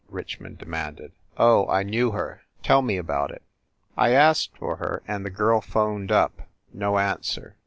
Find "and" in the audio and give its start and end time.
5.07-5.23